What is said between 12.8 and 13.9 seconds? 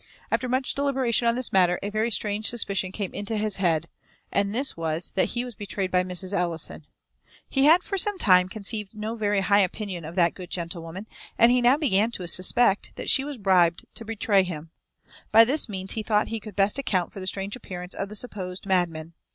that she was bribed